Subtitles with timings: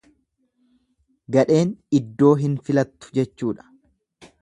[1.37, 3.73] Gadheen iddoo hin filattu jechuudha.